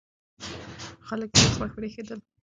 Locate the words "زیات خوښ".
1.37-1.71